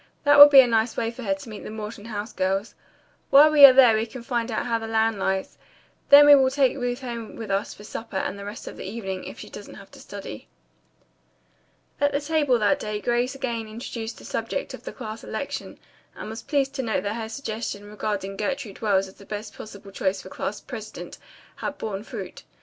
That 0.23 0.39
will 0.39 0.49
be 0.49 0.61
a 0.61 0.65
nice 0.65 0.97
way 0.97 1.11
for 1.11 1.21
her 1.21 1.35
to 1.35 1.47
meet 1.47 1.63
the 1.63 1.69
Morton 1.69 2.05
House 2.05 2.33
girls. 2.33 2.73
While 3.29 3.51
we 3.51 3.65
are 3.65 3.71
there 3.73 3.95
we 3.95 4.07
can 4.07 4.23
find 4.23 4.49
out 4.51 4.65
how 4.65 4.79
the 4.79 4.87
land 4.87 5.19
lies. 5.19 5.59
Then 6.09 6.25
we 6.25 6.33
will 6.33 6.49
take 6.49 6.75
Ruth 6.75 7.01
home 7.01 7.35
with 7.35 7.51
us 7.51 7.75
for 7.75 7.83
supper 7.83 8.17
and 8.17 8.35
the 8.35 8.43
rest 8.43 8.67
of 8.67 8.77
the 8.77 8.83
evening, 8.83 9.25
if 9.25 9.37
she 9.37 9.47
doesn't 9.47 9.75
have 9.75 9.91
to 9.91 9.99
study." 9.99 10.47
At 11.99 12.13
the 12.13 12.17
dinner 12.17 12.27
table 12.29 12.57
that 12.57 12.79
day 12.79 12.99
Grace 12.99 13.35
again 13.35 13.67
introduced 13.67 14.17
the 14.17 14.25
subject 14.25 14.73
of 14.73 14.85
the 14.85 14.91
class 14.91 15.23
election 15.23 15.77
and 16.15 16.31
was 16.31 16.41
pleased 16.41 16.73
to 16.73 16.81
note 16.81 17.03
that 17.03 17.13
her 17.13 17.29
suggestion 17.29 17.85
regarding 17.85 18.37
Gertrude 18.37 18.81
Wells 18.81 19.07
as 19.07 19.13
the 19.13 19.25
best 19.27 19.53
possible 19.55 19.91
choice 19.91 20.19
for 20.23 20.29
class 20.29 20.59
president 20.61 21.19
had 21.57 21.77
borne 21.77 22.03
fruit. 22.03 22.43